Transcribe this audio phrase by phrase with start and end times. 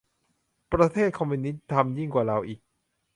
[0.73, 2.59] ประเทศคอมมิวนิสต์ทำยิ่งกว่าเราอีก